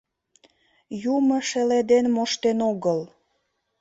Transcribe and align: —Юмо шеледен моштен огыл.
—Юмо 1.15 1.37
шеледен 1.49 2.05
моштен 2.15 2.59
огыл. 2.71 2.99